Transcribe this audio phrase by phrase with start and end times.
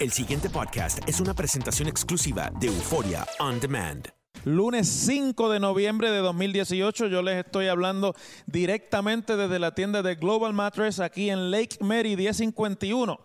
[0.00, 4.06] El siguiente podcast es una presentación exclusiva de Euforia On Demand.
[4.44, 8.14] Lunes 5 de noviembre de 2018, yo les estoy hablando
[8.46, 13.18] directamente desde la tienda de Global Mattress aquí en Lake Mary 1051.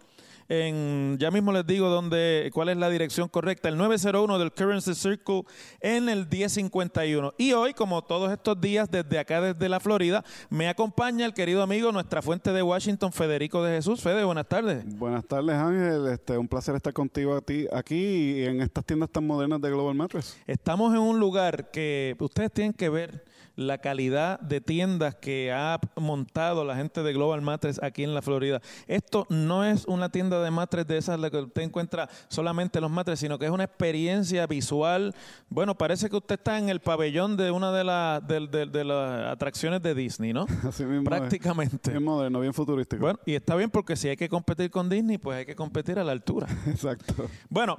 [0.49, 4.95] En, ya mismo les digo dónde, cuál es la dirección correcta, el 901 del Currency
[4.95, 5.43] Circle
[5.79, 7.33] en el 1051.
[7.37, 11.63] Y hoy, como todos estos días, desde acá, desde la Florida, me acompaña el querido
[11.63, 14.01] amigo, nuestra fuente de Washington, Federico de Jesús.
[14.01, 14.83] Fede, buenas tardes.
[14.97, 16.07] Buenas tardes, Ángel.
[16.07, 17.39] Este, un placer estar contigo
[17.71, 20.37] aquí y en estas tiendas tan modernas de Global Mattress.
[20.47, 25.79] Estamos en un lugar que ustedes tienen que ver la calidad de tiendas que ha
[25.95, 28.61] montado la gente de Global Mattress aquí en la Florida.
[28.87, 32.89] Esto no es una tienda de matres de esas la que usted encuentra solamente los
[32.89, 35.13] matres, sino que es una experiencia visual.
[35.49, 38.83] Bueno, parece que usted está en el pabellón de una de, las de, de- de
[38.83, 40.45] las atracciones de Disney, ¿no?
[40.67, 41.01] Así mismo.
[41.01, 41.19] es.
[41.19, 41.91] Prácticamente.
[41.91, 43.01] Bien moderno, bien futurístico.
[43.01, 45.99] Bueno, y está bien porque si hay que competir con Disney, pues hay que competir
[45.99, 46.47] a la altura.
[46.67, 47.27] Exacto.
[47.49, 47.77] Bueno,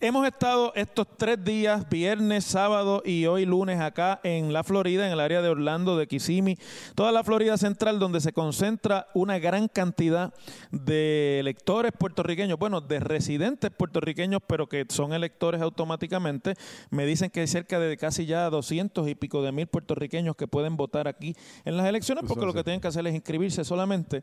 [0.00, 5.12] hemos estado estos tres días, viernes, sábado y hoy lunes acá en la Florida, en
[5.12, 6.58] el área de Orlando, de Kissimmee,
[6.94, 10.32] toda la Florida Central, donde se concentra una gran cantidad
[10.70, 16.54] de electores puertorriqueños, bueno, de residentes puertorriqueños, pero que son electores automáticamente.
[16.90, 20.46] Me dicen que hay cerca de casi ya 200 y pico de mil puertorriqueños que
[20.46, 21.34] pueden votar aquí
[21.64, 24.22] en las elecciones, porque lo que tienen que hacer es inscribirse solamente.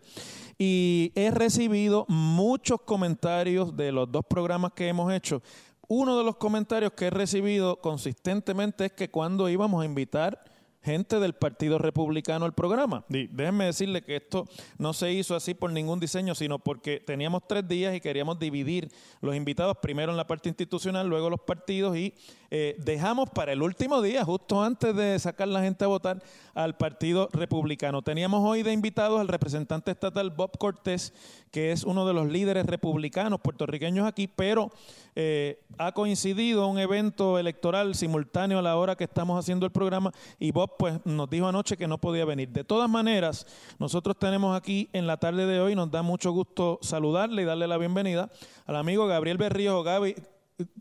[0.58, 5.42] Y he recibido muchos comentarios de los dos programas que hemos hecho.
[5.88, 10.44] Uno de los comentarios que he recibido consistentemente es que cuando íbamos a invitar
[10.86, 13.04] gente del Partido Republicano al programa.
[13.10, 14.46] Y déjenme decirle que esto
[14.78, 18.92] no se hizo así por ningún diseño, sino porque teníamos tres días y queríamos dividir
[19.20, 22.14] los invitados primero en la parte institucional, luego los partidos y
[22.58, 26.24] eh, dejamos para el último día, justo antes de sacar la gente a votar,
[26.54, 28.02] al Partido Republicano.
[28.02, 31.14] Teníamos hoy de invitados al representante estatal Bob Cortés,
[31.52, 34.72] que es uno de los líderes republicanos puertorriqueños aquí, pero
[35.18, 40.14] eh, ha coincidido un evento electoral simultáneo a la hora que estamos haciendo el programa
[40.40, 42.48] y Bob pues nos dijo anoche que no podía venir.
[42.52, 43.46] De todas maneras,
[43.80, 47.68] nosotros tenemos aquí en la tarde de hoy, nos da mucho gusto saludarle y darle
[47.68, 48.30] la bienvenida
[48.66, 50.16] al amigo Gabriel Berrío Gaby.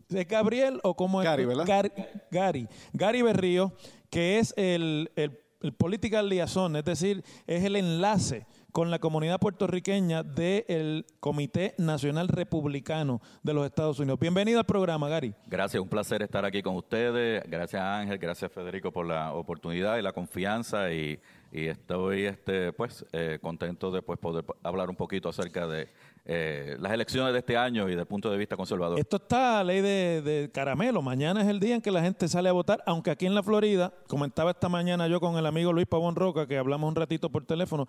[0.09, 1.25] ¿Es Gabriel o cómo es?
[1.25, 1.65] Gary, ¿verdad?
[1.65, 1.91] Gar-
[2.31, 2.67] Gary.
[2.93, 3.73] Gary Berrío,
[4.09, 8.45] que es el, el, el political liaison, es decir, es el enlace
[8.75, 14.19] con la comunidad puertorriqueña del Comité Nacional Republicano de los Estados Unidos.
[14.19, 15.33] Bienvenido al programa, Gary.
[15.47, 17.41] Gracias, un placer estar aquí con ustedes.
[17.49, 21.17] Gracias Ángel, gracias Federico por la oportunidad y la confianza y,
[21.53, 25.87] y estoy este pues eh, contento de pues, poder hablar un poquito acerca de
[26.25, 28.99] eh, las elecciones de este año y desde el punto de vista conservador.
[28.99, 31.01] Esto está a ley de, de caramelo.
[31.01, 33.43] Mañana es el día en que la gente sale a votar, aunque aquí en la
[33.43, 37.29] Florida, comentaba esta mañana yo con el amigo Luis Pavón Roca, que hablamos un ratito
[37.29, 37.87] por teléfono,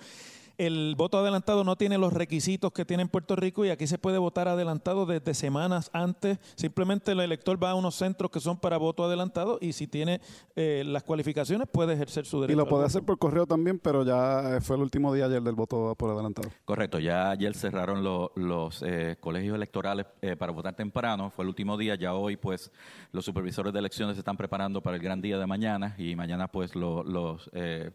[0.58, 3.98] el voto adelantado no tiene los requisitos que tiene en Puerto Rico y aquí se
[3.98, 6.38] puede votar adelantado desde semanas antes.
[6.54, 10.20] Simplemente el elector va a unos centros que son para voto adelantado y si tiene
[10.54, 12.54] eh, las cualificaciones puede ejercer su derecho.
[12.54, 15.42] Y lo puede hacer por correo también, pero ya eh, fue el último día ayer
[15.42, 16.48] del voto por adelantado.
[16.64, 21.48] Correcto, ya ayer cerraron lo- los eh, colegios electorales eh, para votar temprano, fue el
[21.48, 22.70] último día, ya hoy pues
[23.12, 26.48] los supervisores de elecciones se están preparando para el gran día de mañana y mañana
[26.48, 27.90] pues lo- los eh,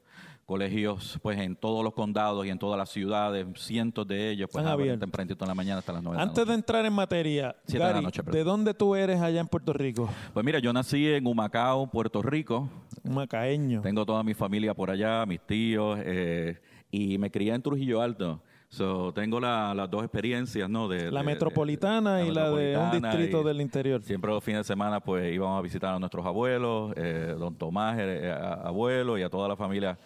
[0.46, 4.66] colegios pues en todos los condados y en todas las ciudades, cientos de ellos pues
[4.66, 7.56] abren tempranito en la mañana hasta las 9 de la Antes de entrar en materia,
[7.66, 8.22] Siete de la Gary, noche.
[8.24, 10.10] ¿de dónde tú eres allá en Puerto Rico?
[10.34, 12.70] Pues mira, yo nací en Humacao, Puerto Rico,
[13.04, 13.82] Un macaeño.
[13.82, 16.60] tengo toda mi familia por allá, mis tíos, eh,
[16.92, 18.42] y me crié en Trujillo Alto.
[18.68, 20.88] So, tengo la- las dos experiencias, ¿no?
[20.88, 24.02] De, La de- metropolitana de- y la de un distrito del interior.
[24.02, 27.98] Siempre los fines de semana, pues íbamos a visitar a nuestros abuelos, eh, don Tomás,
[28.00, 29.98] eh, a- abuelo, y a toda la familia.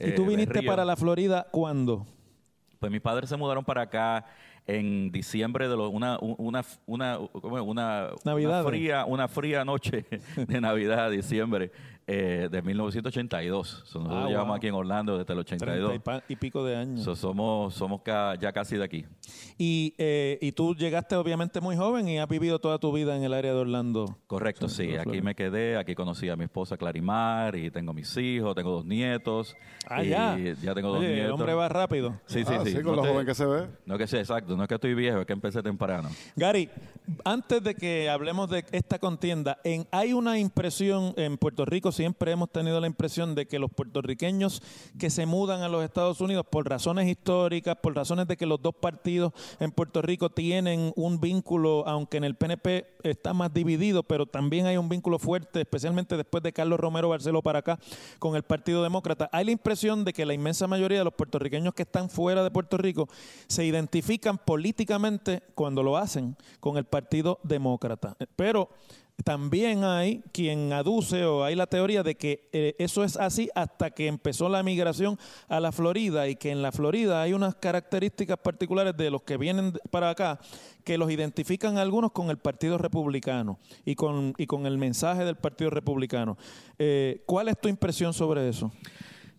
[0.00, 2.06] ¿Y tú eh, viniste para la Florida cuándo?
[2.78, 4.24] Pues mis padres se mudaron para acá
[4.66, 8.64] en diciembre de los una una una una, Navidades.
[8.64, 10.06] una fría una fría noche
[10.36, 11.72] de Navidad diciembre
[12.12, 13.82] eh, de 1982.
[13.86, 14.56] So, nosotros Ah, llevamos wow.
[14.56, 15.88] aquí en Orlando desde el 82.
[16.02, 17.04] Treinta y y pico de años.
[17.04, 19.04] So, somos somos ca- ya casi de aquí.
[19.58, 23.22] Y, eh, y tú llegaste obviamente muy joven y has vivido toda tu vida en
[23.22, 24.16] el área de Orlando.
[24.26, 24.96] Correcto, sí.
[24.96, 28.84] Aquí me quedé, aquí conocí a mi esposa Clarimar y tengo mis hijos, tengo dos
[28.84, 29.54] nietos.
[29.86, 30.36] Ah, y ya.
[30.62, 31.26] Ya tengo dos Oye, nietos.
[31.26, 32.20] el hombre va rápido.
[32.26, 32.72] Sí, sí, Ah, sí.
[32.72, 33.66] sí, con lo joven que se ve.
[33.86, 36.08] No que sea exacto, no es que estoy viejo, es que empecé temprano.
[36.36, 36.68] Gary,
[37.24, 42.32] antes de que hablemos de esta contienda, en, hay una impresión en Puerto Rico, siempre
[42.32, 44.62] hemos tenido la impresión de que los puertorriqueños
[44.98, 48.62] que se mudan a los Estados Unidos por razones históricas, por razones de que los
[48.62, 54.02] dos partidos en Puerto Rico tienen un vínculo, aunque en el PNP está más dividido,
[54.02, 57.78] pero también hay un vínculo fuerte, especialmente después de Carlos Romero Barceló para acá,
[58.18, 59.28] con el Partido Demócrata.
[59.30, 62.50] Hay la impresión de que la inmensa mayoría de los puertorriqueños que están fuera de
[62.50, 63.10] Puerto Rico
[63.46, 68.16] se identifican políticamente cuando lo hacen con el Partido Demócrata.
[68.36, 68.70] Pero
[69.24, 73.90] también hay quien aduce o hay la teoría de que eh, eso es así hasta
[73.90, 75.18] que empezó la migración
[75.48, 79.36] a la Florida y que en la Florida hay unas características particulares de los que
[79.36, 80.38] vienen para acá
[80.84, 85.36] que los identifican algunos con el Partido Republicano y con, y con el mensaje del
[85.36, 86.36] Partido Republicano.
[86.78, 88.72] Eh, ¿Cuál es tu impresión sobre eso?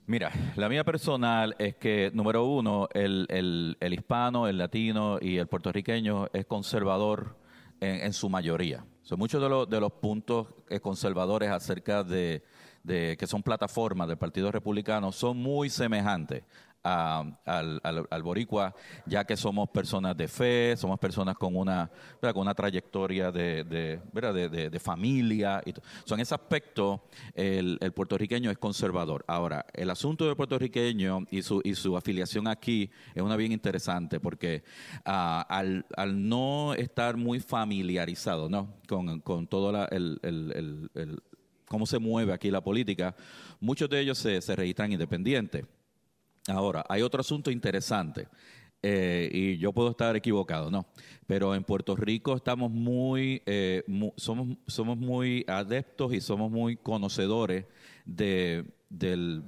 [0.08, 5.48] Mira, la mía personal es que, número uno, el- el hispano, el latino y el
[5.48, 7.36] puertorriqueño es conservador
[7.82, 8.86] en, en su mayoría.
[9.02, 12.44] Son muchos de los, de los puntos eh, conservadores acerca de,
[12.84, 16.44] de que son plataformas del Partido Republicano son muy semejantes
[16.84, 18.74] al, al- al boricua,
[19.06, 21.90] ya que somos personas de fe, somos personas con una,
[22.20, 24.34] con una trayectoria de, de, ¿verdad?
[24.34, 25.62] de, de- familia.
[25.66, 25.74] Y
[26.14, 27.04] en ese aspecto,
[27.36, 29.24] el, el puertorriqueño es conservador.
[29.28, 34.20] Ahora, el asunto del puertorriqueño y su, y su afiliación aquí es una bien interesante,
[34.20, 34.64] porque
[35.06, 38.74] ah, al, al no estar muy familiarizado ¿no?
[38.88, 41.22] con, con todo la- el- el- el-
[41.68, 43.16] cómo se mueve aquí la política,
[43.60, 45.66] muchos de ellos se, se registran independientes.
[46.48, 48.28] Ahora, hay otro asunto interesante.
[48.84, 50.88] eh, y yo puedo estar equivocado, ¿no?
[51.28, 53.84] Pero en Puerto Rico estamos muy, eh,
[54.18, 57.66] somos, somos muy adeptos y somos muy conocedores
[58.06, 59.44] de, del,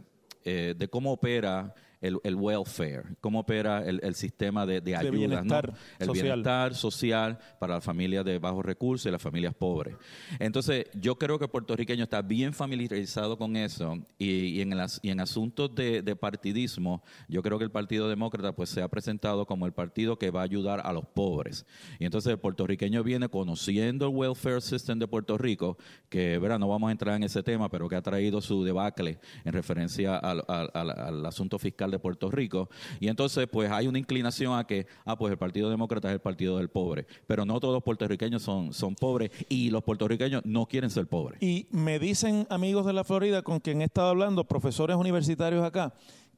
[0.45, 1.74] eh, de cómo opera
[2.04, 5.18] el, el welfare, cómo opera el, el sistema de, de ayuda, ¿no?
[5.18, 6.24] bienestar El social.
[6.26, 9.96] bienestar social para las familias de bajos recursos y las familias pobres.
[10.39, 15.00] Entonces, yo creo que el puertorriqueño está bien familiarizado con eso y, y en, las,
[15.01, 18.88] y en asuntos de, de partidismo, yo creo que el Partido Demócrata pues se ha
[18.88, 21.66] presentado como el partido que va a ayudar a los pobres.
[22.00, 25.77] Y entonces el puertorriqueño viene conociendo el welfare system de Puerto Rico,
[26.10, 26.60] que ¿verdad?
[26.60, 30.18] no vamos a entrar en ese tema, pero que ha traído su debacle en referencia
[30.18, 32.70] al, al- al- al asunto fiscal de Puerto Rico.
[33.00, 36.20] Y entonces, pues hay una inclinación a que, ah, pues el Partido Demócrata es el
[36.20, 37.06] partido del pobre.
[37.28, 41.42] Pero no todos los puertorriqueños son, son pobres y los puertorriqueños no quieren ser pobres.
[41.42, 45.94] Y me dicen amigos de la Florida con quien he estado hablando, profesores universitarios acá,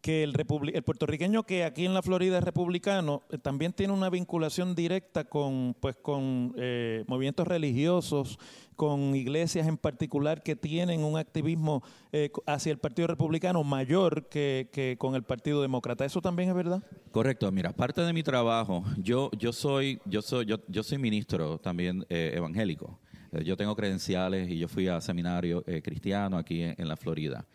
[0.06, 0.36] que el,
[0.72, 5.24] el puertorriqueño que aquí en la Florida es republicano eh, también tiene una vinculación directa
[5.24, 8.38] con, pues, con eh, movimientos religiosos,
[8.76, 11.82] con iglesias en particular que tienen un activismo
[12.12, 16.06] eh, hacia el Partido Republicano mayor que, que con el Partido Demócrata.
[16.06, 16.84] ¿Eso también es verdad?
[17.10, 21.58] Correcto, mira, parte de mi trabajo, yo, yo soy, yo soy, yo, yo soy ministro
[21.58, 23.00] también eh, evangélico.
[23.44, 27.46] Yo tengo credenciales y yo fui a seminario cristiano aquí en, en la Florida.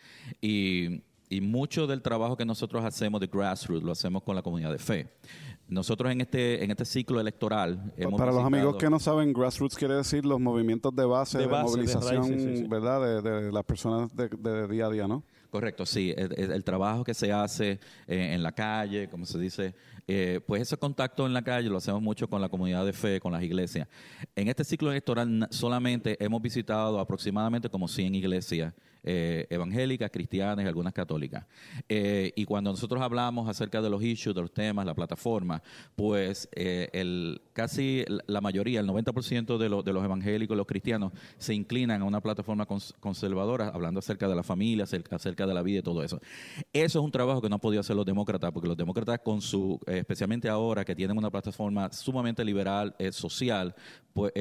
[0.42, 4.72] Y, y mucho del trabajo que nosotros hacemos de grassroots lo hacemos con la comunidad
[4.72, 5.08] de fe.
[5.68, 9.76] Nosotros en este, en este ciclo electoral hemos Para los amigos que no saben, grassroots
[9.76, 12.68] quiere decir los movimientos de base, De de, base, de movilización, raíces, sí, sí.
[12.68, 13.22] ¿verdad?
[13.22, 15.22] De, de las personas de, día a día, ¿no?
[15.50, 16.12] Correcto, sí.
[16.16, 19.75] El, trabajo que se hace eh, en la calle, como se dice,
[20.08, 23.20] eh, pues ese contacto en la calle lo hacemos mucho con la comunidad de fe,
[23.20, 23.87] con las iglesias.
[24.34, 30.69] En este ciclo electoral solamente hemos visitado aproximadamente como 100 iglesias eh, evangélicas, cristianas y
[30.69, 31.47] algunas católicas.
[31.88, 35.62] Eh, y cuando nosotros hablamos acerca de los issues, de los temas, la plataforma,
[35.97, 41.54] pues eh, el, casi la mayoría, el 90% de, de los evangélicos, los cristianos, se
[41.54, 45.78] inclinan a una plataforma cons- conservadora, hablando acerca de la familia, acerca, de la vida
[45.78, 46.21] y todo eso.
[46.73, 49.40] Eso es un trabajo que no han podido hacer los demócratas, porque los demócratas con
[49.40, 53.75] su, eh, especialmente ahora que tienen una plataforma sumamente liberal, eh, social,
[54.12, 54.33] pues,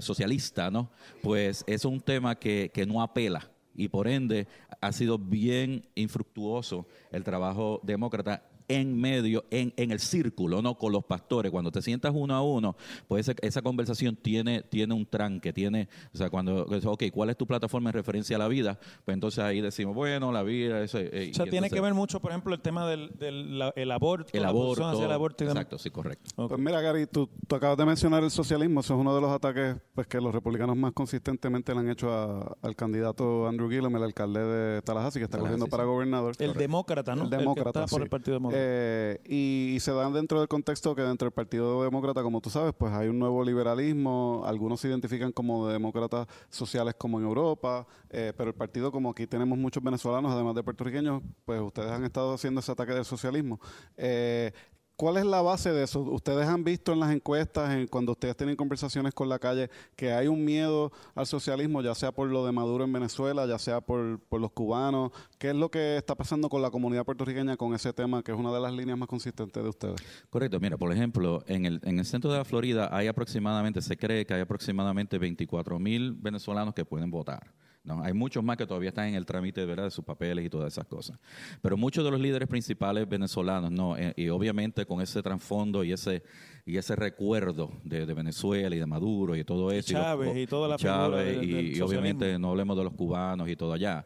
[0.00, 0.90] socialista, ¿no?
[1.22, 4.46] Pues es un tema que no apela y por ende
[4.80, 10.92] ha sido bien infructuoso el trabajo demócrata en medio, en, en el círculo, no con
[10.92, 11.50] los pastores.
[11.52, 12.76] Cuando te sientas uno a uno,
[13.08, 17.36] pues esa, esa conversación tiene, tiene un tranque, tiene, o sea, cuando, ok, ¿cuál es
[17.36, 18.78] tu plataforma en referencia a la vida?
[19.04, 20.98] Pues entonces ahí decimos, bueno, la vida, eso.
[20.98, 23.58] eh, O sea, y tiene entonces- que ver mucho, por ejemplo, el tema del, del
[23.58, 24.86] la- el aborto, el aborto.
[24.86, 26.48] hacia el aborto y exacto, sí, correcto.
[26.48, 28.80] Pues mira, Gary, tú, tú acabas de mencionar el socialismo.
[28.80, 32.12] Eso es uno de los ataques pues, que los republicanos más consistentemente le han hecho
[32.12, 36.34] a- al candidato Andrew Gillum, el alcalde de Tallahassee, que está Tallahassee, cogiendo para gobernador.
[36.38, 37.22] El demócrata, ¿no?
[37.22, 38.55] El El que demócrata, por el Partido Demócrata.
[38.58, 42.72] Eh, y, se dan dentro del contexto que dentro del Partido Demócrata, como tú sabes,
[42.76, 44.42] pues hay un nuevo liberalismo.
[44.46, 49.26] Algunos se identifican como demócratas sociales como en Europa, eh, pero el partido, como aquí
[49.26, 53.60] tenemos muchos venezolanos, además de puertorriqueños, pues ustedes han estado haciendo ese ataque del socialismo.
[53.96, 54.52] Eh,
[54.96, 56.00] ¿Cuál es la base de eso?
[56.00, 60.10] Ustedes han visto en las encuestas, en, cuando ustedes tienen conversaciones con la calle, que
[60.12, 63.82] hay un miedo al socialismo, ya sea por lo de Maduro en Venezuela, ya sea
[63.82, 65.12] por, por los cubanos.
[65.38, 68.38] ¿Qué es lo que está pasando con la comunidad puertorriqueña con ese tema, que es
[68.38, 69.96] una de las líneas más consistentes de ustedes?
[70.30, 73.98] Correcto, mira, por ejemplo, en el, en el centro de la Florida hay aproximadamente, se
[73.98, 77.52] cree que hay aproximadamente 24 mil venezolanos que pueden votar.
[77.86, 78.02] ¿No?
[78.02, 79.84] Hay muchos más que todavía están en el trámite ¿verdad?
[79.84, 81.18] de sus papeles y todas esas cosas.
[81.62, 83.96] Pero muchos de los líderes principales venezolanos, ¿no?
[83.96, 86.22] Eh, y obviamente con ese trasfondo y ese,
[86.66, 89.92] y ese recuerdo de, de Venezuela y de Maduro y todo eso.
[89.92, 91.86] Chávez y toda la Chávez del- y- del y socialismo.
[91.88, 94.04] obviamente no hablemos de los cubanos y todo allá.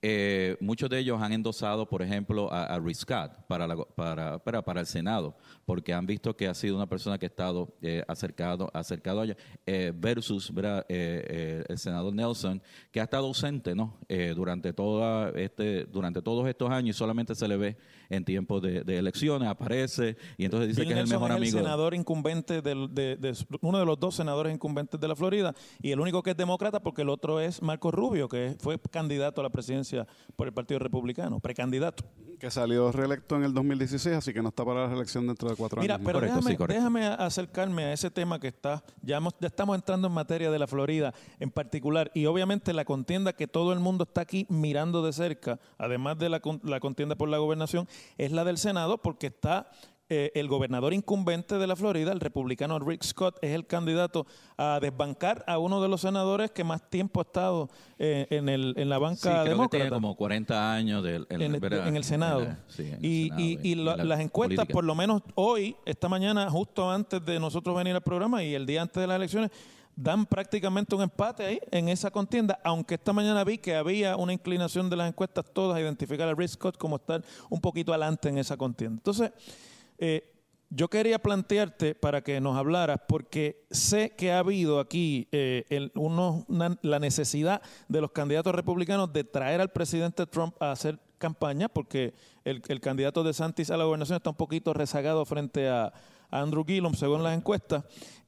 [0.00, 2.80] Eh, muchos de ellos han endosado, por ejemplo, a, a
[3.48, 7.18] para, la- para, para, para el Senado, porque han visto que ha sido una persona
[7.18, 9.36] que ha estado eh, acercado, acercado a ella,
[9.66, 10.52] eh, versus.
[10.56, 13.98] Eh, eh, el senador Nelson, que ha estado ausente ¿no?
[14.08, 17.76] Eh, durante, toda este, durante todos estos años y solamente se le ve
[18.14, 21.36] en tiempos de, de elecciones, aparece y entonces dice Bill que es el mejor es
[21.36, 21.58] amigo.
[21.58, 25.54] el senador incumbente del- de, de- uno de los dos senadores incumbentes de la Florida
[25.80, 29.40] y el único que es demócrata porque el otro es Marco Rubio que fue candidato
[29.40, 32.04] a la presidencia por el Partido Republicano, precandidato.
[32.38, 35.54] Que salió reelecto en el 2016, así que no está para la reelección dentro de
[35.54, 36.04] cuatro Mira, años.
[36.04, 36.12] ¿no?
[36.12, 40.14] pero déjame, déjame acercarme a ese tema que está, ya, hemos- ya estamos entrando en
[40.14, 44.22] materia de la Florida en particular y obviamente la contienda que todo el mundo está
[44.22, 47.86] aquí mirando de cerca, además de la, con- la contienda por la gobernación,
[48.18, 49.70] es la del Senado porque está
[50.14, 54.26] eh, el gobernador incumbente de la Florida, el republicano Rick Scott, es el candidato
[54.58, 58.74] a desbancar a uno de los senadores que más tiempo ha estado eh, en, el,
[58.76, 62.42] en la Sí, banca que demócrata tiene como 40 años del, en, en el Senado.
[62.42, 64.72] En la- sí, en el y Senado y- y la- la las encuestas, política.
[64.74, 68.66] por lo menos hoy, esta mañana, justo antes de nosotros venir al programa y el
[68.66, 69.50] día antes de las elecciones,
[69.96, 74.32] dan prácticamente un empate ahí en esa contienda, aunque esta mañana vi que había una
[74.32, 78.28] inclinación de las encuestas todas a identificar a Rick Scott como estar un poquito adelante
[78.28, 78.98] en esa contienda.
[78.98, 79.32] Entonces,
[79.98, 80.32] eh,
[80.74, 85.90] yo quería plantearte para que nos hablaras, porque sé que ha habido aquí eh,
[86.80, 92.14] la necesidad de los candidatos republicanos de traer al presidente Trump a hacer campaña, porque
[92.44, 95.92] el, candidato de Santis a la gobernación está un poquito rezagado frente a
[96.32, 97.84] Andrew Gillum, según las encuestas.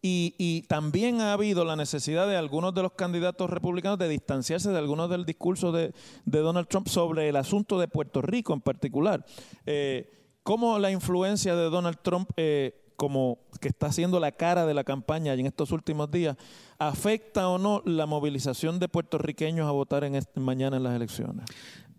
[0.06, 4.76] Y, también ha habido la necesidad de algunos de los candidatos republicanos de distanciarse de
[4.76, 5.94] algunos del discurso de,
[6.26, 9.24] Donald Trump sobre el asunto de Puerto Rico en particular.
[9.64, 14.74] Eh, ¿Cómo la influencia de Donald Trump, eh, como que está haciendo la cara de
[14.74, 16.36] la campaña en estos últimos días,
[16.78, 21.46] afecta o no la movilización de puertorriqueños a votar en este- mañana en las elecciones?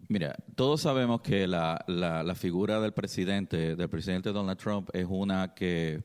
[0.07, 5.05] Mira, todos sabemos que la, la, la figura del presidente, del presidente Donald Trump, es
[5.09, 6.03] una que,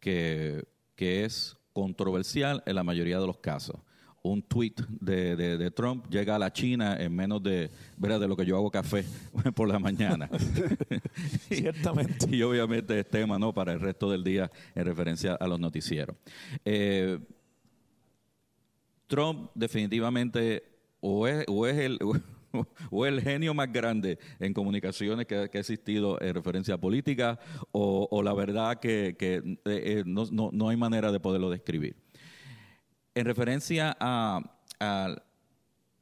[0.00, 0.64] que,
[0.94, 3.76] que es controversial en la mayoría de los casos.
[4.20, 8.20] Un tweet de, de- de Trump llega a la China en menos de, ¿verdad?
[8.20, 9.04] de lo que yo hago café
[9.54, 10.28] por la mañana.
[11.48, 12.26] Ciertamente.
[12.36, 13.54] y obviamente es tema ¿no?
[13.54, 16.16] para el resto del día en referencia a los noticieros.
[16.64, 17.18] Eh,
[19.06, 20.64] Trump definitivamente
[21.00, 22.14] o es, o es el o
[22.90, 27.38] es el genio más grande en comunicaciones que, ha existido en referencia a política
[27.72, 31.50] o, o la verdad que, que, eh, eh, no, no- no hay manera de poderlo
[31.50, 31.96] describir.
[33.14, 34.40] En referencia a,
[34.80, 35.16] a-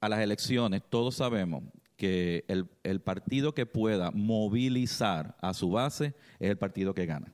[0.00, 1.64] a las elecciones, todos sabemos
[1.96, 7.32] que el, el partido que pueda movilizar a su base es el partido que gana.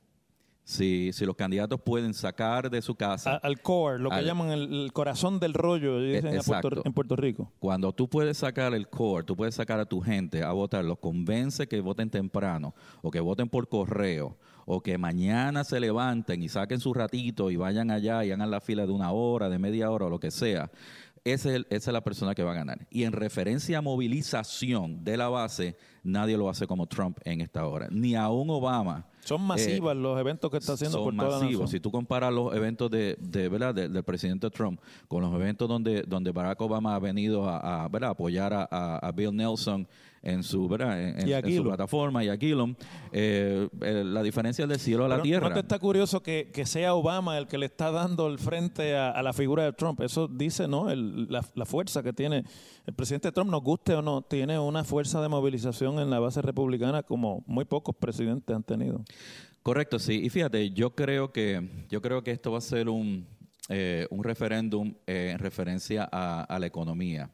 [0.65, 3.33] Si, si los candidatos pueden sacar de su casa.
[3.33, 6.67] A- al core, lo que al- llaman el, el corazón del rollo dicen en Puerto,
[6.69, 6.81] Exacto.
[6.85, 7.51] en Puerto Rico.
[7.59, 10.99] Cuando tú puedes sacar el core, tú puedes sacar a tu gente a votar, los
[10.99, 16.47] convence que voten temprano o que voten por correo o que mañana se levanten y
[16.47, 19.91] saquen su ratito y vayan allá y hagan la fila de una hora, de media
[19.91, 20.71] hora o lo que sea.
[21.25, 22.87] Ese es el- esa es la persona que va a ganar.
[22.89, 27.65] Y en referencia a movilización de la base, nadie lo hace como Trump en esta
[27.67, 27.87] hora.
[27.91, 29.07] Ni aún Obama.
[29.23, 31.61] Son Eh, masivas los eventos que está haciendo son por toda la masivos.
[31.63, 31.67] nación.
[31.69, 33.73] Si tú comparas los eventos de, de, ¿verdad?
[33.73, 37.87] de- del presidente Trump con los eventos donde, donde Barack Obama ha venido a, a,
[37.87, 38.09] ¿verdad?
[38.09, 39.87] a apoyar a- a Bill Nelson
[40.23, 40.99] en su, ¿verdad?
[41.01, 42.75] En, en- su plataforma y a Gillum,
[43.11, 45.49] eh, eh, la diferencia es del cielo a la Pero tierra.
[45.49, 48.95] ¿No te está curioso que, que sea Obama el que le está dando el frente
[48.95, 49.99] a, a la figura de Trump?
[50.01, 50.89] Eso dice, ¿no?
[50.89, 52.45] El- la, la fuerza que tiene
[52.85, 56.41] el presidente Trump, nos guste o no, tiene una fuerza de movilización en la base
[56.41, 59.03] republicana como muy pocos presidentes han tenido.
[59.61, 60.21] Correcto, sí.
[60.23, 63.25] Y fíjate, yo creo que yo creo que esto va a ser un,
[63.69, 67.29] eh, un referéndum eh, en referencia a, a la economía.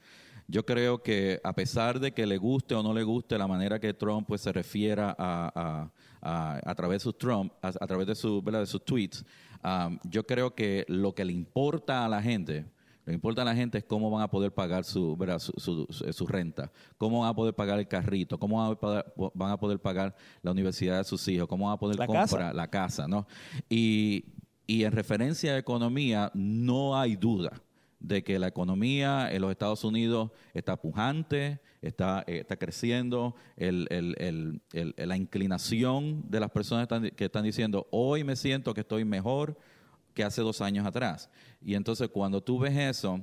[0.51, 3.79] Yo creo que a pesar de que le guste o no le guste la manera
[3.79, 5.91] que Trump pues, se refiera a, a,
[6.21, 8.61] a, a través de sus Trump, a, través de, su, ¿verdad?
[8.61, 9.23] de sus tweets,
[9.63, 12.61] um, yo creo que lo que le importa a la gente,
[13.05, 15.37] lo que importa a la gente es cómo van a poder pagar su, ¿verdad?
[15.37, 18.75] Su, su- su- su renta, cómo van a poder pagar el carrito, cómo van a,
[18.75, 22.07] pagar- van a poder pagar la universidad de sus hijos, cómo van a poder La
[22.07, 22.53] comprar casa.
[22.53, 23.27] la casa, ¿no?
[23.69, 24.25] Y,
[24.65, 27.51] y en referencia a economía, no hay duda
[27.99, 33.87] de que la economía en los Estados Unidos está pujante, está, eh, está creciendo, el-
[33.89, 38.81] el- el- la inclinación de las personas están- que están diciendo, hoy me siento que
[38.81, 39.57] estoy mejor
[40.13, 41.29] que hace dos años atrás.
[41.61, 43.21] Y entonces cuando tú ves eso,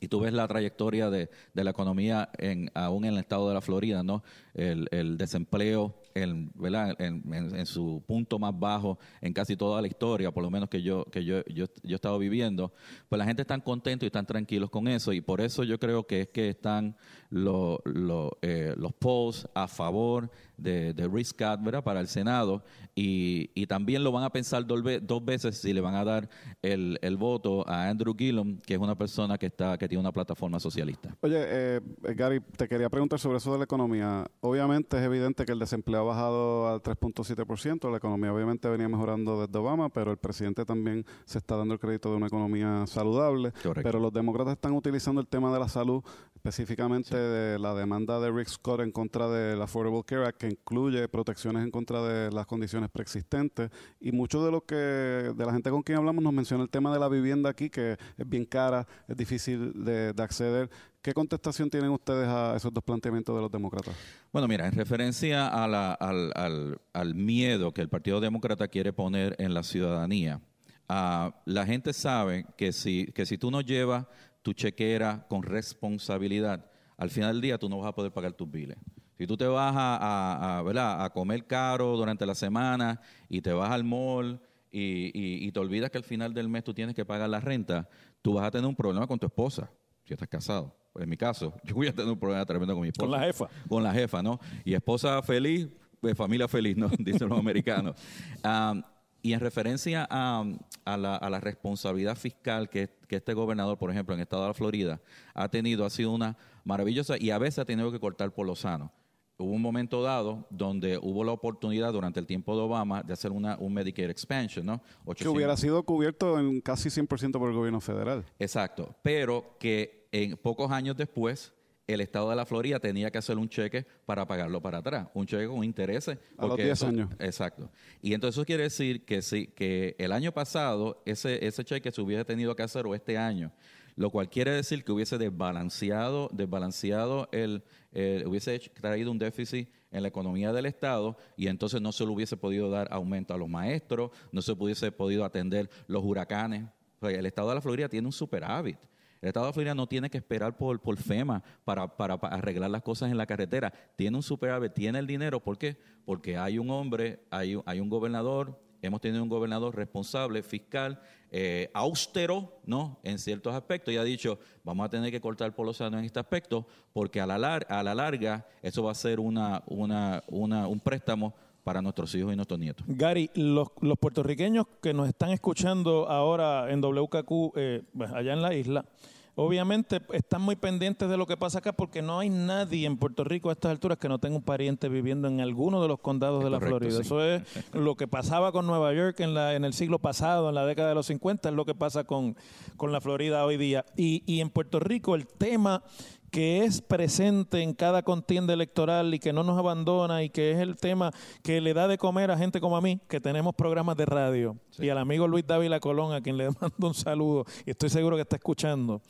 [0.00, 3.54] y tú ves la trayectoria de, de la economía en, aún en el estado de
[3.54, 4.22] la Florida, ¿no?
[4.54, 6.94] El desempleo en, ¿verdad?
[7.00, 10.82] En, en- su punto más bajo en casi toda la historia, por lo menos que
[10.82, 12.72] yo que yo, yo, yo he estado viviendo,
[13.08, 16.06] pues la gente está contento y están tranquilos con eso y por eso yo creo
[16.06, 16.96] que es que están
[17.30, 21.82] lo- lo, eh, los polls a favor de, de Scott, ¿verdad?
[21.82, 22.62] Para el Senado
[22.94, 26.28] y, y también lo van a pensar dos, dos veces si le van a dar
[26.62, 30.12] el, el voto a Andrew Gillum, que es una persona que está que tiene una
[30.12, 31.16] plataforma socialista.
[31.20, 31.80] Oye, eh,
[32.16, 34.26] Gary, te quería preguntar sobre eso de la economía.
[34.40, 37.90] Obviamente es evidente que el desempleo ha bajado al 3.7%.
[37.90, 41.80] La economía obviamente venía mejorando desde Obama, pero el presidente también se está dando el
[41.80, 43.52] crédito de una economía saludable.
[43.52, 43.82] Correcto.
[43.82, 46.02] Pero los demócratas están utilizando el tema de la salud,
[46.38, 51.08] específicamente de la demanda de Rick Scott en contra del Affordable Care Act, que incluye
[51.08, 53.70] protecciones en contra de las condiciones preexistentes.
[54.00, 56.92] Y mucho de lo que, de la gente con quien hablamos, nos menciona el tema
[56.92, 60.70] de la vivienda aquí, que es bien cara, es difícil de, de acceder.
[61.02, 63.94] ¿Qué contestación tienen ustedes a esos dos planteamientos de los demócratas?
[64.32, 68.92] Bueno, mira, en referencia a la- al, al- al miedo que el Partido Demócrata quiere
[68.92, 70.40] poner en la ciudadanía,
[70.88, 74.06] ah, la gente sabe que si, que si tú no llevas
[74.42, 78.50] tu chequera con responsabilidad, al final del día tú no vas a poder pagar tus
[78.50, 78.76] biles.
[79.16, 81.04] Si tú te vas a, a- a, ¿verdad?
[81.04, 85.58] a comer caro durante la semana y te vas al mall y, y- y te
[85.60, 87.88] olvidas que al final del mes tú tienes que pagar la renta,
[88.22, 89.70] tú vas a tener un problema con tu esposa
[90.04, 90.74] si estás casado.
[90.94, 93.10] En mi caso, yo voy a tener un problema tremendo con mi esposa.
[93.10, 93.48] Con la jefa.
[93.68, 94.38] Con la jefa, ¿no?
[94.64, 95.68] Y esposa feliz,
[96.00, 96.88] pues familia feliz, ¿no?
[96.98, 97.96] Dicen los americanos.
[98.42, 98.82] Am,
[99.20, 100.44] y en referencia a,
[100.84, 104.42] a la, a la responsabilidad fiscal que, que este gobernador, por ejemplo, en el estado
[104.42, 105.00] de la Florida,
[105.34, 108.54] ha tenido, ha sido una maravillosa y a veces ha tenido que cortar por lo
[108.54, 108.92] sano.
[109.38, 113.30] Hubo un momento dado donde hubo la oportunidad durante el tiempo de Obama de hacer
[113.30, 114.80] una, un Medicare expansion, ¿no?
[114.80, 118.24] Que 800 hubiera sido cubierto en casi 100% por el gobierno federal.
[118.38, 121.54] Exacto, pero que en pocos años después
[121.88, 125.26] el estado de la Florida tenía que hacer un cheque para pagarlo para atrás, un
[125.26, 126.18] cheque con intereses.
[126.36, 127.10] A los porque 10 eso- años.
[127.18, 127.70] Exacto.
[128.02, 132.00] Y entonces eso quiere decir que sí, que el año pasado ese, ese cheque se
[132.00, 133.52] hubiese tenido que hacer o este año,
[133.96, 139.68] lo cual quiere decir que hubiese desbalanceado, desbalanceado el, eh, hubiese hecho- traído un déficit
[139.90, 143.38] en la economía del Estado y entonces no se le hubiese podido dar aumento a
[143.38, 146.64] los maestros, no se hubiese podido atender los huracanes.
[147.00, 148.76] O sea, el Estado de la Florida tiene un superávit.
[149.20, 152.82] El Estado de Florida no tiene que esperar por, por FEMA para, para- arreglar las
[152.82, 153.72] cosas en la carretera.
[153.96, 155.40] Tiene un superávit, tiene el dinero.
[155.40, 155.76] ¿Por qué?
[156.04, 161.00] Porque hay un hombre, hay, hay un gobernador, hemos tenido un gobernador responsable, fiscal,
[161.30, 163.00] eh, austero, ¿no?
[163.02, 163.92] En ciertos aspectos.
[163.92, 167.20] Y ha dicho, vamos a tener que cortar por los sanos en este aspecto, porque
[167.20, 171.34] a la, a la larga eso va a ser una, una, una- un préstamo
[171.68, 172.86] para nuestros hijos y nuestros nietos.
[172.88, 177.82] Gary, los, los puertorriqueños que nos están escuchando ahora en WKQ, eh,
[178.14, 178.86] allá en la isla,
[179.34, 183.22] obviamente están muy pendientes de lo que pasa acá porque no hay nadie en Puerto
[183.22, 186.42] Rico a estas alturas que no tenga un pariente viviendo en alguno de los condados
[186.42, 186.96] de la correcto, Florida.
[186.96, 187.00] sí.
[187.02, 190.54] Eso es lo que pasaba con Nueva York en, la, en el siglo pasado, en
[190.54, 192.34] la década de los 50, es lo que pasa con,
[192.78, 193.84] con la Florida hoy día.
[193.94, 195.82] Y, y en Puerto Rico el tema
[196.30, 200.58] que es presente en cada contienda electoral y que no nos abandona y que es
[200.58, 201.12] el tema
[201.42, 204.56] que le da de comer a gente como a mí, que tenemos programas de radio,
[204.78, 208.16] y al amigo Luis Dávila Colón, a quien le mando un saludo, y estoy seguro
[208.16, 209.00] que está escuchando,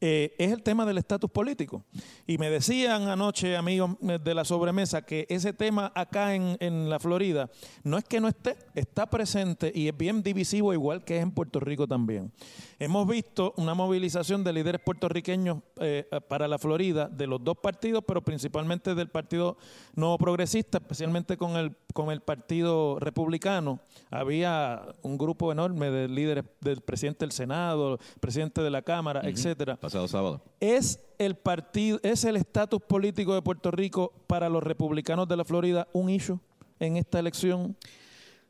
[0.00, 1.84] eh, es el tema del estatus político.
[2.26, 6.88] Y me decían anoche, amigos eh, de la sobremesa, que ese tema acá en, en
[6.88, 7.50] la Florida
[7.82, 11.30] no es que no esté, está presente y es bien divisivo, igual que es en
[11.30, 12.32] Puerto Rico también.
[12.78, 18.04] Hemos visto una movilización de líderes puertorriqueños eh, para la Florida, de los dos partidos,
[18.06, 19.56] pero principalmente del Partido
[19.94, 23.80] Nuevo Progresista, especialmente con el, con el Partido Republicano.
[24.10, 29.78] Había un grupo enorme de líderes del presidente del Senado, presidente de la Cámara, etcétera.
[29.94, 30.42] Pasado sábado.
[30.58, 35.44] ¿Es el partido, es el estatus político de Puerto Rico para los republicanos de la
[35.44, 36.40] Florida un issue
[36.80, 37.76] en esta elección?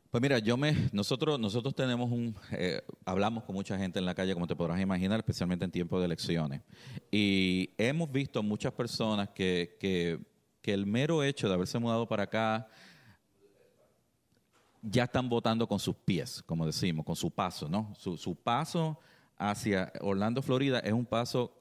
[0.09, 4.15] Pues mira, yo me, nosotros, nosotros tenemos un, eh, hablamos con mucha gente en la
[4.15, 6.61] calle, como te podrás imaginar, especialmente en tiempos de elecciones.
[7.11, 10.19] Y hemos visto muchas personas que, que,
[10.63, 12.67] que el mero hecho de haberse mudado para acá
[14.81, 17.93] ya están votando con sus pies, como decimos, con su paso, ¿no?
[17.95, 18.99] Su, su paso
[19.37, 21.53] hacia Orlando, Florida, es un paso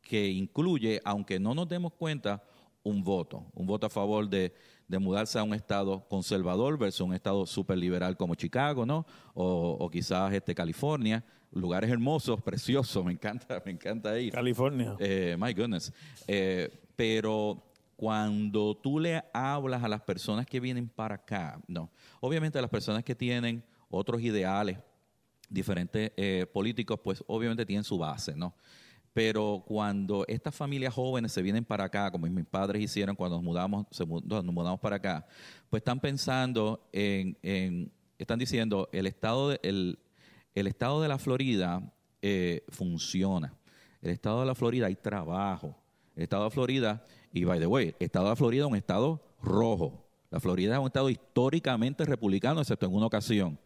[0.00, 2.42] que incluye, aunque no nos demos cuenta,
[2.82, 4.52] un voto, un voto a favor de,
[4.88, 9.06] de mudarse a un estado conservador versus un estado súper liberal como Chicago, ¿no?
[9.34, 14.32] O, o quizás este California, lugares hermosos, preciosos, me encanta, me encanta ir.
[14.32, 14.96] California.
[14.98, 15.92] Eh, my goodness.
[16.26, 17.62] Eh, pero
[17.96, 21.90] cuando tú le hablas a las personas que vienen para acá, no,
[22.20, 24.78] obviamente las personas que tienen otros ideales,
[25.52, 28.54] diferentes eh, políticos, pues obviamente tienen su base, ¿no?
[29.12, 33.44] Pero cuando estas familias jóvenes se vienen para acá, como mis padres hicieron cuando nos
[33.44, 35.26] mudamos, se mu- nos mudamos para acá,
[35.68, 39.98] pues están pensando en, en- están diciendo, el estado de, el,
[40.66, 43.54] estado de la Florida eh, funciona.
[44.00, 45.76] El estado de la Florida hay trabajo.
[46.16, 49.22] El estado de Florida, y by the way, el estado de Florida es un estado
[49.42, 50.06] rojo.
[50.30, 53.58] La Florida es un estado históricamente republicano, excepto en una ocasión.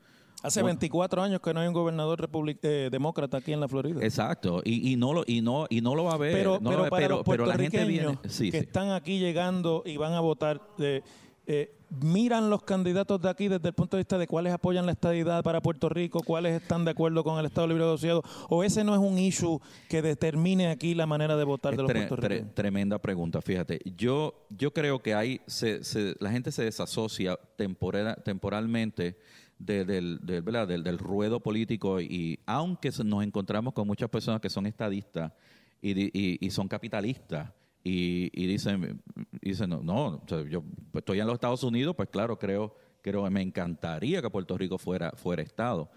[0.42, 3.68] Hace Bueno, 24 años que no hay un gobernador republic- eh, demócrata aquí en la
[3.68, 4.00] Florida.
[4.04, 6.70] Exacto, y, y no lo y no y no lo va a ver, pero, no
[6.70, 8.64] pero ver, para pero, los pero la gente viene, sí, que sí.
[8.66, 11.02] están aquí llegando y van a votar, eh,
[11.48, 11.72] eh,
[12.02, 15.42] miran los candidatos de aquí desde el punto de vista de cuáles apoyan la estadidad
[15.42, 18.92] para Puerto Rico, cuáles están de acuerdo con el Estado Libre Asociado, o ese no
[18.94, 22.54] es un issue que determine aquí la manera de votar de los Tre- tre- puertorriqueños.
[22.54, 23.80] tremenda pregunta, fíjate.
[23.96, 29.16] Yo, yo creo que hay, se, se- la gente se desasocia tempora- temporalmente
[29.58, 34.50] de- del, del, del, del ruedo político y aunque nos encontramos con muchas personas que
[34.50, 35.32] son estadistas
[35.80, 37.52] y, y- son capitalistas
[37.84, 39.00] y, y dicen,
[39.40, 43.42] dicen no, no, yo pues, estoy en los Estados Unidos, pues claro, creo, creo me
[43.42, 45.88] encantaría que Puerto Rico fuera, fuera Estado.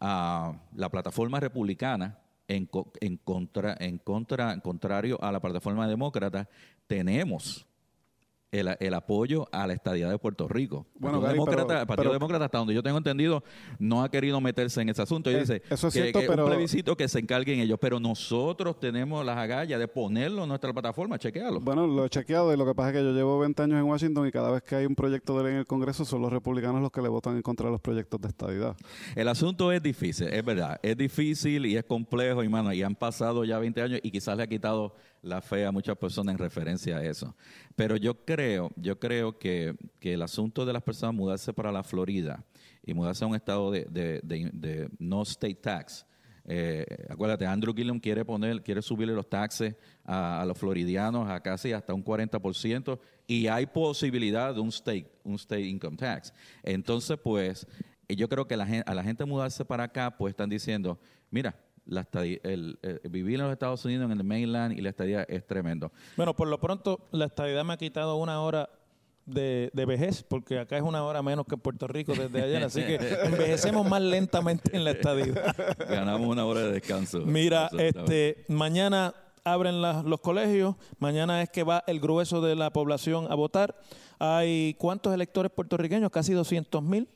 [0.00, 2.18] Ah, la plataforma republicana,
[2.48, 2.68] en,
[3.00, 6.48] en contra, en contra, en contrario a la plataforma demócrata,
[6.86, 7.66] tenemos
[8.50, 10.86] el, el apoyo a la estadidad de Puerto Rico.
[10.98, 13.44] Bueno, el, Gary, demócrata, pero- el Partido pero- Demócrata, hasta donde yo tengo entendido,
[13.78, 15.30] no ha querido meterse en ese asunto.
[15.30, 17.78] Y Eh, dice eso es que, cierto, que pero- un plebiscito que se encarguen ellos,
[17.80, 21.60] pero nosotros tenemos las agallas de ponerlo en nuestra plataforma, chequealo.
[21.60, 23.84] Bueno, lo he chequeado y lo que pasa es que yo llevo 20 años en
[23.84, 26.32] Washington y cada vez que hay un proyecto de ley en el Congreso son los
[26.32, 28.76] republicanos los que le votan en contra de los proyectos de estadidad.
[29.14, 30.78] El asunto es difícil, es verdad.
[30.82, 34.36] Es difícil y es complejo, y mano, y han pasado ya 20 años y quizás
[34.36, 37.34] le ha quitado la fe a muchas personas en referencia a eso.
[37.76, 41.82] Pero yo creo, yo creo que, que el asunto de las personas mudarse para la
[41.82, 42.44] Florida
[42.84, 46.06] y mudarse a un estado de, de- de- de no state tax.
[46.50, 51.40] eh, acuérdate, Andrew Gillum quiere poner, quiere subirle los taxes a, a los floridianos a
[51.40, 56.32] casi hasta un 40% y hay posibilidad de un state, un state income tax.
[56.62, 57.66] Entonces, pues,
[58.08, 60.98] yo creo que la a la gente mudarse para acá, pues están diciendo,
[61.30, 61.54] mira,
[61.88, 65.22] la estadi- el, el vivir en los Estados Unidos, en el mainland y la estadía
[65.24, 65.90] es tremendo.
[66.16, 68.68] Bueno, por lo pronto la estadidad me ha quitado una hora
[69.26, 72.62] de, de vejez, porque acá es una hora menos que en Puerto Rico desde ayer,
[72.64, 75.54] así que envejecemos más lentamente en la estadidad.
[75.88, 77.20] Ganamos una hora de descanso.
[77.26, 82.70] Mira, este, mañana abren las- los colegios, mañana es que va el grueso de la
[82.70, 83.78] población a votar.
[84.18, 87.08] Hay cuántos electores puertorriqueños, casi 200 mil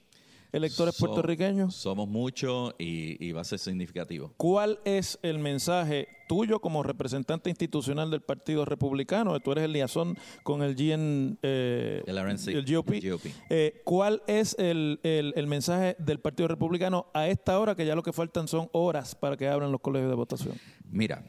[0.53, 1.75] electores So- puertorriqueños.
[1.75, 4.33] Somos muchos y, y va a ser significativo.
[4.37, 9.39] ¿Cuál es el mensaje tuyo como representante institucional del Partido Republicano?
[9.41, 12.91] Tú eres el liazón con el GN, eh, El RNC, el GOP.
[12.93, 13.25] el GOP.
[13.51, 17.95] Eh, ¿Cuál es el, el- el mensaje del Partido Republicano a esta hora, que ya
[17.95, 20.55] lo que faltan son horas para que abran los colegios de votación?
[20.91, 21.25] Mira,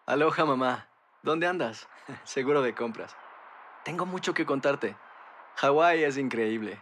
[0.06, 0.89] Aloha mamá.
[1.24, 1.88] ¿Dónde andas?
[2.26, 3.15] Seguro de compras.
[3.86, 4.98] Tengo mucho que contarte.
[5.56, 6.82] Hawái es increíble.